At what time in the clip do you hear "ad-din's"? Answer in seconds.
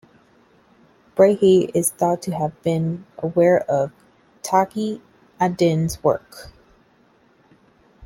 5.39-6.01